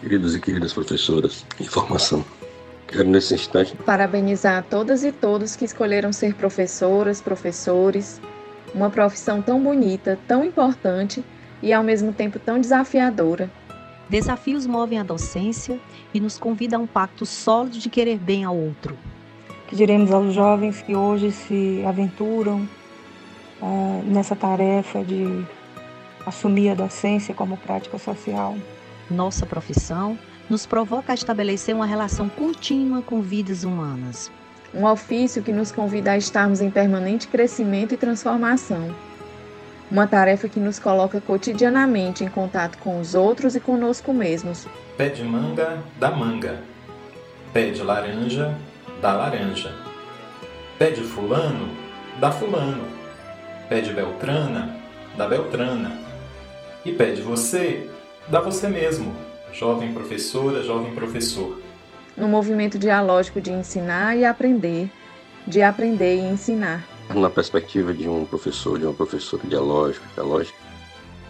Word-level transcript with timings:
queridos 0.00 0.34
e 0.34 0.40
queridas 0.40 0.72
professoras 0.72 1.44
de 1.58 1.68
formação. 1.68 2.24
Quero 2.88 3.04
nesse 3.04 3.34
instante 3.34 3.76
parabenizar 3.76 4.64
todas 4.68 5.04
e 5.04 5.12
todos 5.12 5.54
que 5.54 5.64
escolheram 5.64 6.12
ser 6.12 6.34
professoras, 6.34 7.20
professores, 7.20 8.20
uma 8.74 8.90
profissão 8.90 9.40
tão 9.40 9.62
bonita, 9.62 10.18
tão 10.26 10.44
importante 10.44 11.24
e 11.62 11.72
ao 11.72 11.84
mesmo 11.84 12.12
tempo 12.12 12.38
tão 12.38 12.58
desafiadora. 12.58 13.50
Desafios 14.08 14.66
movem 14.66 14.98
a 14.98 15.04
docência 15.04 15.78
e 16.12 16.18
nos 16.18 16.36
convida 16.36 16.76
a 16.76 16.80
um 16.80 16.86
pacto 16.86 17.24
sólido 17.24 17.78
de 17.78 17.88
querer 17.88 18.18
bem 18.18 18.42
ao 18.42 18.56
outro. 18.56 18.98
Que 19.68 19.76
diremos 19.76 20.10
aos 20.10 20.34
jovens 20.34 20.82
que 20.82 20.96
hoje 20.96 21.30
se 21.30 21.84
aventuram 21.86 22.68
uh, 23.62 24.02
nessa 24.04 24.34
tarefa 24.34 25.04
de 25.04 25.46
assumir 26.26 26.70
a 26.70 26.74
docência 26.74 27.32
como 27.32 27.56
prática 27.56 27.98
social? 27.98 28.56
Nossa 29.10 29.44
profissão 29.44 30.16
nos 30.48 30.66
provoca 30.66 31.12
a 31.12 31.14
estabelecer 31.14 31.74
uma 31.74 31.86
relação 31.86 32.28
contínua 32.28 33.02
com 33.02 33.20
vidas 33.20 33.64
humanas. 33.64 34.30
Um 34.72 34.84
ofício 34.84 35.42
que 35.42 35.52
nos 35.52 35.72
convida 35.72 36.12
a 36.12 36.16
estarmos 36.16 36.60
em 36.60 36.70
permanente 36.70 37.26
crescimento 37.26 37.92
e 37.92 37.96
transformação. 37.96 38.94
Uma 39.90 40.06
tarefa 40.06 40.48
que 40.48 40.60
nos 40.60 40.78
coloca 40.78 41.20
cotidianamente 41.20 42.22
em 42.22 42.28
contato 42.28 42.78
com 42.78 43.00
os 43.00 43.16
outros 43.16 43.56
e 43.56 43.60
conosco 43.60 44.12
mesmos. 44.12 44.68
Pé 44.96 45.08
de 45.08 45.24
manga, 45.24 45.82
dá 45.98 46.12
manga. 46.12 46.60
Pé 47.52 47.70
de 47.70 47.82
laranja, 47.82 48.56
dá 49.02 49.12
laranja. 49.12 49.74
Pé 50.78 50.90
de 50.90 51.02
fulano, 51.02 51.68
dá 52.20 52.30
fulano. 52.30 52.84
Pé 53.68 53.80
de 53.80 53.92
beltrana, 53.92 54.76
dá 55.16 55.26
beltrana. 55.26 55.98
E 56.84 56.92
pé 56.92 57.10
de 57.10 57.22
você, 57.22 57.90
dá 58.30 58.40
você 58.40 58.68
mesmo, 58.68 59.14
jovem 59.52 59.92
professora, 59.92 60.62
jovem 60.62 60.94
professor. 60.94 61.60
No 62.16 62.28
movimento 62.28 62.78
dialógico 62.78 63.40
de 63.40 63.50
ensinar 63.50 64.16
e 64.16 64.24
aprender, 64.24 64.90
de 65.46 65.62
aprender 65.62 66.16
e 66.16 66.20
ensinar 66.20 66.84
na 67.18 67.28
perspectiva 67.28 67.92
de 67.92 68.08
um 68.08 68.24
professor, 68.24 68.78
de 68.78 68.84
uma 68.84 68.94
professora 68.94 69.42
dialógica, 69.46 70.04
dialógica, 70.14 70.56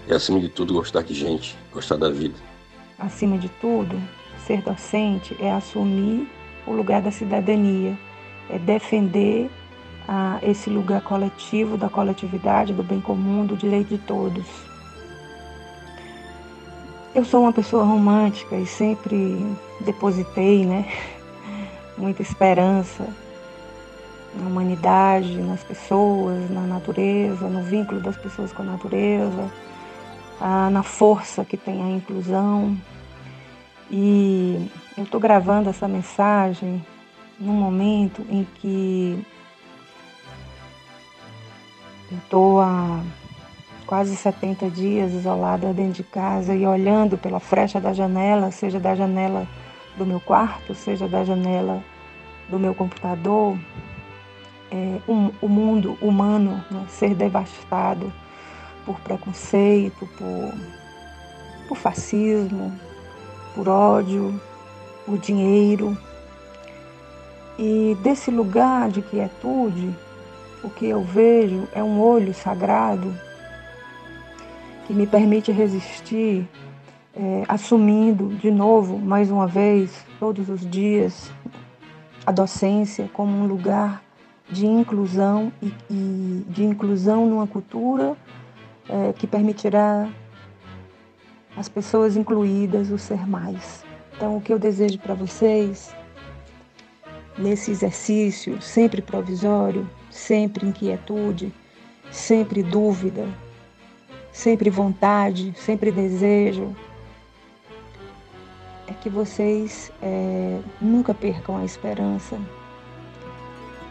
é 0.08 0.14
acima 0.14 0.38
de 0.40 0.48
tudo 0.48 0.74
gostar 0.74 1.02
de 1.02 1.14
gente, 1.14 1.56
gostar 1.72 1.96
da 1.96 2.10
vida. 2.10 2.34
Acima 2.98 3.38
de 3.38 3.48
tudo, 3.60 4.00
ser 4.46 4.60
docente 4.62 5.36
é 5.40 5.50
assumir 5.50 6.28
o 6.66 6.72
lugar 6.72 7.00
da 7.00 7.10
cidadania, 7.10 7.96
é 8.50 8.58
defender 8.58 9.48
ah, 10.06 10.38
esse 10.42 10.68
lugar 10.68 11.00
coletivo, 11.02 11.78
da 11.78 11.88
coletividade, 11.88 12.74
do 12.74 12.82
bem 12.82 13.00
comum, 13.00 13.46
do 13.46 13.56
direito 13.56 13.88
de 13.88 13.98
todos. 13.98 14.69
Eu 17.12 17.24
sou 17.24 17.42
uma 17.42 17.52
pessoa 17.52 17.82
romântica 17.82 18.54
e 18.54 18.64
sempre 18.64 19.44
depositei, 19.80 20.64
né, 20.64 20.86
muita 21.98 22.22
esperança 22.22 23.04
na 24.34 24.46
humanidade, 24.46 25.36
nas 25.42 25.64
pessoas, 25.64 26.48
na 26.50 26.60
natureza, 26.60 27.48
no 27.48 27.64
vínculo 27.64 28.00
das 28.00 28.16
pessoas 28.16 28.52
com 28.52 28.62
a 28.62 28.66
natureza, 28.66 29.50
na 30.70 30.84
força 30.84 31.44
que 31.44 31.56
tem 31.56 31.82
a 31.82 31.88
inclusão. 31.88 32.76
E 33.90 34.70
eu 34.96 35.02
estou 35.02 35.18
gravando 35.18 35.68
essa 35.68 35.88
mensagem 35.88 36.84
num 37.40 37.54
momento 37.54 38.24
em 38.30 38.46
que 38.54 39.26
eu 42.12 42.18
estou 42.18 42.60
há 42.60 43.02
quase 43.90 44.14
70 44.14 44.70
dias 44.70 45.12
isolada 45.12 45.72
dentro 45.72 45.94
de 45.94 46.04
casa 46.04 46.54
e 46.54 46.64
olhando 46.64 47.18
pela 47.18 47.40
frecha 47.40 47.80
da 47.80 47.92
janela, 47.92 48.52
seja 48.52 48.78
da 48.78 48.94
janela 48.94 49.48
do 49.98 50.06
meu 50.06 50.20
quarto, 50.20 50.76
seja 50.76 51.08
da 51.08 51.24
janela 51.24 51.82
do 52.48 52.56
meu 52.56 52.72
computador, 52.72 53.58
é, 54.70 55.00
um, 55.08 55.32
o 55.42 55.48
mundo 55.48 55.98
humano 56.00 56.64
né, 56.70 56.84
ser 56.88 57.16
devastado 57.16 58.12
por 58.86 59.00
preconceito, 59.00 60.08
por, 60.16 60.54
por 61.66 61.76
fascismo, 61.76 62.72
por 63.56 63.68
ódio, 63.68 64.40
por 65.04 65.18
dinheiro. 65.18 65.98
E 67.58 67.96
desse 68.04 68.30
lugar 68.30 68.88
de 68.88 69.02
quietude, 69.02 69.92
o 70.62 70.70
que 70.70 70.86
eu 70.86 71.02
vejo 71.02 71.66
é 71.72 71.82
um 71.82 72.00
olho 72.00 72.32
sagrado 72.32 73.12
que 74.90 74.94
me 74.96 75.06
permite 75.06 75.52
resistir, 75.52 76.48
é, 77.14 77.44
assumindo 77.46 78.34
de 78.34 78.50
novo, 78.50 78.98
mais 78.98 79.30
uma 79.30 79.46
vez, 79.46 80.04
todos 80.18 80.48
os 80.48 80.68
dias, 80.68 81.30
a 82.26 82.32
docência 82.32 83.08
como 83.12 83.30
um 83.30 83.46
lugar 83.46 84.02
de 84.50 84.66
inclusão 84.66 85.52
e, 85.62 85.72
e 85.88 86.44
de 86.48 86.64
inclusão 86.64 87.24
numa 87.24 87.46
cultura 87.46 88.16
é, 88.88 89.12
que 89.12 89.28
permitirá 89.28 90.08
as 91.56 91.68
pessoas 91.68 92.16
incluídas 92.16 92.90
o 92.90 92.98
ser 92.98 93.28
mais. 93.28 93.84
Então, 94.16 94.38
o 94.38 94.40
que 94.40 94.52
eu 94.52 94.58
desejo 94.58 94.98
para 94.98 95.14
vocês 95.14 95.94
nesse 97.38 97.70
exercício, 97.70 98.60
sempre 98.60 99.00
provisório, 99.00 99.88
sempre 100.10 100.66
inquietude, 100.66 101.54
sempre 102.10 102.60
dúvida, 102.60 103.28
sempre 104.32 104.70
vontade, 104.70 105.52
sempre 105.56 105.90
desejo, 105.90 106.74
é 108.86 108.92
que 108.92 109.08
vocês 109.08 109.92
é, 110.02 110.60
nunca 110.80 111.14
percam 111.14 111.56
a 111.56 111.64
esperança, 111.64 112.38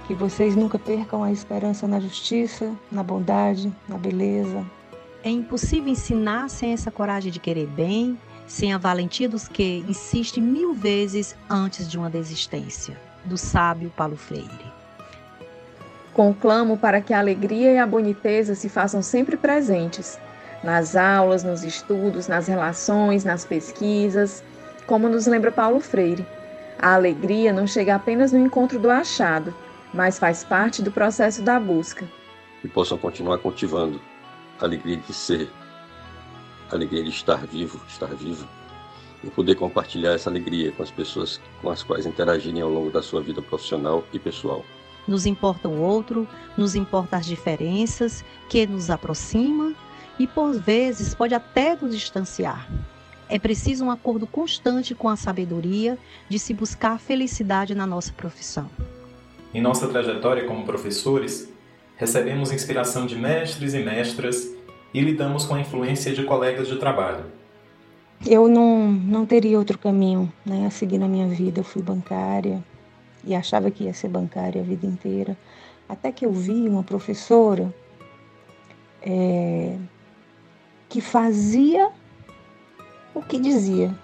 que 0.08 0.14
vocês 0.14 0.56
nunca 0.56 0.78
percam 0.78 1.24
a 1.24 1.32
esperança 1.32 1.88
na 1.88 2.00
justiça, 2.00 2.76
na 2.92 3.04
bondade, 3.04 3.72
na 3.88 3.98
beleza. 3.98 4.66
É 5.24 5.30
impossível 5.30 5.90
ensinar 5.90 6.50
sem 6.50 6.74
essa 6.74 6.92
coragem 6.92 7.32
de 7.32 7.40
querer 7.40 7.68
bem, 7.68 8.18
sem 8.48 8.74
a 8.74 8.78
valentia 8.78 9.30
dos 9.30 9.48
que 9.48 9.86
insiste 9.88 10.42
mil 10.42 10.74
vezes 10.74 11.36
antes 11.50 11.90
de 11.90 11.98
uma 11.98 12.10
desistência, 12.10 13.00
do 13.24 13.38
sábio 13.38 13.92
Paulo 13.96 14.18
Freire. 14.18 14.50
Conclamo 16.14 16.76
para 16.76 17.00
que 17.00 17.14
a 17.14 17.20
alegria 17.20 17.72
e 17.72 17.78
a 17.78 17.86
boniteza 17.86 18.56
se 18.56 18.68
façam 18.68 19.02
sempre 19.02 19.38
presentes, 19.38 20.20
nas 20.64 20.96
aulas, 20.96 21.44
nos 21.44 21.64
estudos, 21.64 22.28
nas 22.28 22.47
relações, 22.47 23.24
nas 23.24 23.46
pesquisas, 23.46 24.44
como 24.86 25.08
nos 25.08 25.28
lembra 25.28 25.52
Paulo 25.52 25.80
Freire. 25.80 26.25
A 26.78 26.94
alegria 26.94 27.52
não 27.52 27.68
chega 27.68 27.96
apenas 27.96 28.31
no 28.31 28.40
encontro 28.40 28.80
do 28.80 28.90
achado, 28.90 29.53
mas 29.94 30.20
faz 30.20 30.44
parte 30.44 30.81
do 30.81 30.92
processo 30.92 31.42
da 31.42 31.59
busca. 31.59 32.08
E 32.64 32.68
possam 32.68 32.97
continuar 32.97 33.38
cultivando 33.40 34.00
a 34.59 34.66
alegria 34.66 34.97
de 34.97 35.14
ser, 35.14 35.50
a 36.72 36.76
alegria 36.76 37.03
de 37.03 37.09
estar 37.09 37.46
vivo, 37.46 37.80
estar 37.88 38.14
vivo, 38.16 38.47
e 39.24 39.30
poder 39.30 39.56
compartilhar 39.56 40.14
essa 40.14 40.30
alegria 40.30 40.72
com 40.72 40.84
as 40.84 40.91
pessoas 40.91 41.41
com 41.62 41.70
as 41.70 41.84
quais 41.84 42.06
interagirem 42.06 42.62
ao 42.62 42.70
longo 42.70 42.90
da 42.90 43.02
sua 43.02 43.22
vida 43.22 43.41
profissional 43.41 44.03
e 44.14 44.20
pessoal. 44.20 44.64
Nos 45.08 45.26
importa 45.26 45.68
o 45.68 45.81
outro, 45.81 46.28
nos 46.56 46.76
importa 46.76 47.18
as 47.18 47.26
diferenças 47.26 48.24
que 48.47 48.66
nos 48.68 48.90
aproxima 48.90 49.74
e 50.19 50.28
por 50.28 50.53
vezes 50.59 51.16
pode 51.16 51.34
até 51.34 51.75
nos 51.81 51.96
distanciar. 51.96 52.69
É 53.30 53.40
preciso 53.40 53.85
um 53.85 53.91
acordo 53.91 54.28
constante 54.28 54.94
com 54.94 55.07
a 55.07 55.16
sabedoria 55.16 55.97
de 56.28 56.38
se 56.38 56.53
buscar 56.53 56.91
a 56.91 56.97
felicidade 56.97 57.73
na 57.73 57.88
nossa 57.88 58.11
profissão. 58.11 58.70
Em 59.53 59.61
nossa 59.61 59.88
trajetória 59.88 60.46
como 60.46 60.66
professores, 60.66 61.49
recebemos 61.96 62.52
inspiração 62.52 63.05
de 63.05 63.16
mestres 63.16 63.73
e 63.73 63.79
mestras 63.79 64.49
e 64.94 64.99
lidamos 64.99 65.46
com 65.46 65.55
a 65.55 65.61
influência 65.61 66.11
de 66.11 66.23
colegas 66.23 66.67
de 66.67 66.78
trabalho. 66.78 67.26
Eu 68.28 68.47
não, 68.47 68.91
não 68.91 69.26
teria 69.26 69.58
outro 69.58 69.78
caminho 69.78 70.32
né, 70.46 70.66
a 70.66 70.70
seguir 70.70 70.97
na 70.97 71.08
minha 71.08 71.28
vida. 71.28 71.61
Eu 71.61 71.64
fui 71.64 71.82
bancária 71.82 72.64
e 73.23 73.34
achava 73.34 73.72
que 73.72 73.85
ia 73.85 73.94
ser 73.94 74.09
bancária 74.09 74.61
a 74.61 74.66
vida 74.66 74.85
inteira. 74.85 75.38
Até 75.88 76.11
que 76.11 76.26
eu 76.26 76.32
vi 76.32 76.67
uma 76.67 76.84
professora 76.84 77.73
é, 79.02 79.78
que 80.90 81.00
fazia 81.00 81.91
o 83.14 83.22
que 83.22 83.40
dizia. 83.40 83.96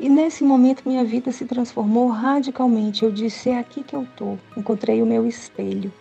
E 0.00 0.08
nesse 0.08 0.42
momento 0.42 0.82
minha 0.86 1.04
vida 1.04 1.30
se 1.30 1.44
transformou 1.44 2.08
radicalmente. 2.08 3.04
Eu 3.04 3.12
disse: 3.12 3.50
é 3.50 3.58
aqui 3.58 3.84
que 3.84 3.94
eu 3.94 4.06
tô. 4.16 4.36
Encontrei 4.56 5.00
o 5.02 5.06
meu 5.06 5.26
espelho. 5.26 5.92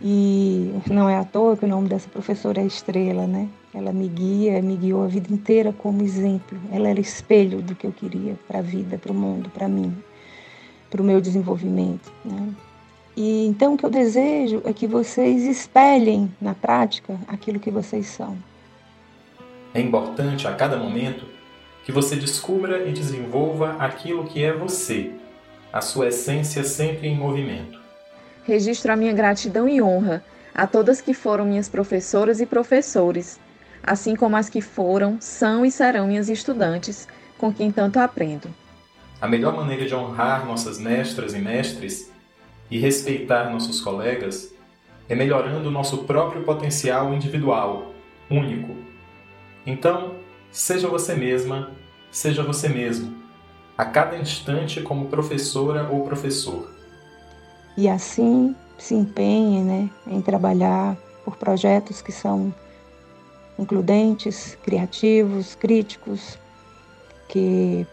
E 0.00 0.74
não 0.90 1.08
é 1.08 1.16
à 1.16 1.24
toa 1.24 1.56
que 1.56 1.64
o 1.64 1.68
nome 1.68 1.88
dessa 1.88 2.08
professora 2.08 2.60
é 2.60 2.66
Estrela, 2.66 3.26
né? 3.26 3.48
Ela 3.72 3.92
me 3.92 4.08
guia, 4.08 4.60
me 4.60 4.76
guiou 4.76 5.04
a 5.04 5.06
vida 5.06 5.32
inteira 5.32 5.72
como 5.72 6.02
exemplo. 6.02 6.58
Ela 6.72 6.88
era 6.88 7.00
espelho 7.00 7.62
do 7.62 7.74
que 7.74 7.86
eu 7.86 7.92
queria 7.92 8.36
para 8.48 8.58
a 8.58 8.62
vida, 8.62 8.98
para 8.98 9.12
o 9.12 9.14
mundo, 9.14 9.48
para 9.50 9.68
mim, 9.68 9.96
para 10.90 11.00
o 11.00 11.04
meu 11.04 11.20
desenvolvimento. 11.20 12.12
Né? 12.24 12.52
E 13.16 13.46
então 13.46 13.74
o 13.74 13.76
que 13.76 13.86
eu 13.86 13.90
desejo 13.90 14.60
é 14.64 14.72
que 14.72 14.88
vocês 14.88 15.44
espelhem 15.44 16.28
na 16.40 16.54
prática 16.54 17.18
aquilo 17.28 17.60
que 17.60 17.70
vocês 17.70 18.06
são. 18.06 18.36
É 19.74 19.80
importante 19.80 20.46
a 20.46 20.54
cada 20.54 20.76
momento 20.76 21.24
que 21.84 21.90
você 21.90 22.14
descubra 22.14 22.86
e 22.86 22.92
desenvolva 22.92 23.76
aquilo 23.78 24.24
que 24.24 24.44
é 24.44 24.52
você, 24.52 25.12
a 25.72 25.80
sua 25.80 26.08
essência 26.08 26.62
sempre 26.62 27.08
em 27.08 27.16
movimento. 27.16 27.80
Registro 28.44 28.92
a 28.92 28.96
minha 28.96 29.12
gratidão 29.12 29.68
e 29.68 29.80
honra 29.80 30.22
a 30.54 30.66
todas 30.66 31.00
que 31.00 31.14
foram 31.14 31.46
minhas 31.46 31.68
professoras 31.68 32.40
e 32.40 32.46
professores, 32.46 33.40
assim 33.82 34.14
como 34.14 34.36
as 34.36 34.50
que 34.50 34.60
foram, 34.60 35.16
são 35.20 35.64
e 35.64 35.70
serão 35.70 36.06
minhas 36.06 36.28
estudantes, 36.28 37.08
com 37.38 37.52
quem 37.52 37.72
tanto 37.72 37.98
aprendo. 37.98 38.48
A 39.20 39.26
melhor 39.26 39.56
maneira 39.56 39.86
de 39.86 39.94
honrar 39.94 40.46
nossas 40.46 40.78
mestras 40.78 41.32
e 41.32 41.38
mestres 41.38 42.12
e 42.70 42.78
respeitar 42.78 43.50
nossos 43.50 43.80
colegas 43.80 44.52
é 45.08 45.14
melhorando 45.14 45.68
o 45.68 45.72
nosso 45.72 46.04
próprio 46.04 46.42
potencial 46.42 47.12
individual, 47.14 47.92
único. 48.30 48.91
Então, 49.66 50.16
seja 50.50 50.88
você 50.88 51.14
mesma, 51.14 51.70
seja 52.10 52.42
você 52.42 52.68
mesmo, 52.68 53.14
a 53.76 53.84
cada 53.84 54.18
instante 54.18 54.80
como 54.82 55.06
professora 55.06 55.88
ou 55.90 56.04
professor. 56.04 56.68
E 57.76 57.88
assim 57.88 58.54
se 58.76 58.94
empenhe 58.94 59.62
né, 59.62 59.90
em 60.06 60.20
trabalhar 60.20 60.96
por 61.24 61.36
projetos 61.36 62.02
que 62.02 62.12
são 62.12 62.52
includentes, 63.58 64.56
criativos, 64.62 65.54
críticos, 65.54 66.38
que 67.28 67.86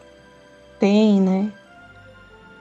têm 0.80 1.22
né, 1.22 1.54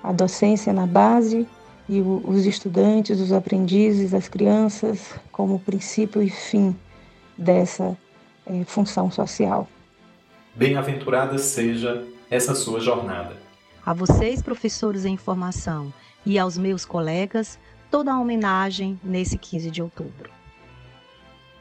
a 0.03 0.13
docência 0.13 0.73
na 0.73 0.87
base 0.87 1.49
e 1.89 2.01
os 2.01 2.45
estudantes, 2.45 3.19
os 3.19 3.33
aprendizes, 3.33 4.13
as 4.13 4.29
crianças 4.29 5.15
como 5.33 5.59
princípio 5.59 6.23
e 6.23 6.29
fim 6.29 6.77
dessa 7.37 7.97
é, 8.49 8.65
função 8.65 9.11
social. 9.11 9.69
Bem-aventurada 10.55 11.39
seja 11.39 12.05
essa 12.31 12.55
sua 12.55 12.81
jornada. 12.81 13.37
A 13.85 13.93
vocês, 13.93 14.43
professores 14.43 15.05
em 15.05 15.17
formação, 15.17 15.93
e 16.27 16.39
aos 16.39 16.59
meus 16.59 16.85
colegas, 16.85 17.59
toda 17.91 18.13
a 18.13 18.21
homenagem 18.21 19.01
nesse 19.03 19.39
15 19.39 19.71
de 19.71 19.83
outubro. 19.83 20.31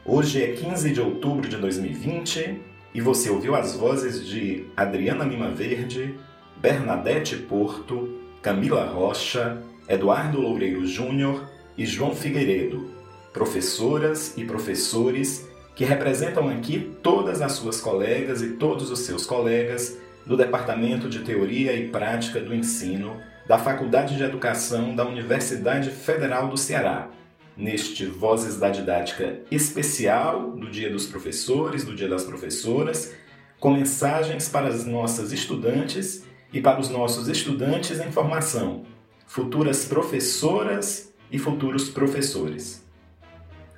Hoje 0.04 0.42
é 0.42 0.52
15 0.52 0.92
de 0.92 1.00
outubro 1.00 1.48
de 1.48 1.56
2020 1.56 2.60
e 2.94 3.00
você 3.00 3.30
ouviu 3.30 3.54
as 3.54 3.74
vozes 3.74 4.26
de 4.26 4.66
Adriana 4.76 5.24
Lima 5.24 5.50
Verde, 5.50 6.18
Bernadette 6.56 7.36
Porto, 7.36 8.18
Camila 8.42 8.86
Rocha, 8.86 9.62
Eduardo 9.88 10.40
Loureiro 10.40 10.86
Júnior 10.86 11.48
e 11.76 11.86
João 11.86 12.14
Figueiredo, 12.14 12.90
professoras 13.32 14.36
e 14.36 14.44
professores 14.44 15.48
que 15.78 15.84
representam 15.84 16.48
aqui 16.48 16.92
todas 17.04 17.40
as 17.40 17.52
suas 17.52 17.80
colegas 17.80 18.42
e 18.42 18.54
todos 18.54 18.90
os 18.90 18.98
seus 18.98 19.24
colegas 19.24 19.96
do 20.26 20.36
Departamento 20.36 21.08
de 21.08 21.20
Teoria 21.20 21.72
e 21.72 21.86
Prática 21.88 22.40
do 22.40 22.52
Ensino 22.52 23.16
da 23.46 23.60
Faculdade 23.60 24.16
de 24.16 24.24
Educação 24.24 24.96
da 24.96 25.06
Universidade 25.06 25.90
Federal 25.90 26.48
do 26.48 26.56
Ceará, 26.56 27.08
neste 27.56 28.06
Vozes 28.06 28.58
da 28.58 28.70
Didática 28.70 29.38
especial 29.52 30.50
do 30.50 30.68
Dia 30.68 30.90
dos 30.90 31.06
Professores, 31.06 31.84
do 31.84 31.94
Dia 31.94 32.08
das 32.08 32.24
Professoras, 32.24 33.14
com 33.60 33.72
mensagens 33.72 34.48
para 34.48 34.66
as 34.66 34.84
nossas 34.84 35.30
estudantes 35.30 36.24
e 36.52 36.60
para 36.60 36.80
os 36.80 36.88
nossos 36.88 37.28
estudantes 37.28 38.00
em 38.00 38.10
formação, 38.10 38.82
futuras 39.28 39.84
professoras 39.84 41.14
e 41.30 41.38
futuros 41.38 41.88
professores. 41.88 42.87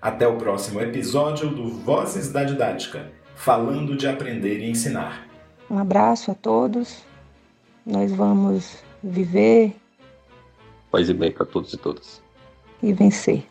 Até 0.00 0.26
o 0.26 0.36
próximo 0.36 0.80
episódio 0.80 1.50
do 1.50 1.68
Vozes 1.68 2.32
da 2.32 2.42
Didática, 2.42 3.12
falando 3.34 3.96
de 3.96 4.08
aprender 4.08 4.60
e 4.60 4.70
ensinar. 4.70 5.26
Um 5.70 5.78
abraço 5.78 6.30
a 6.30 6.34
todos. 6.34 7.04
Nós 7.84 8.10
vamos 8.10 8.78
viver. 9.02 9.76
Paz 10.90 11.08
e 11.08 11.14
bem 11.14 11.30
para 11.30 11.44
todos 11.44 11.72
e 11.74 11.76
todas. 11.76 12.22
E 12.82 12.92
vencer. 12.92 13.44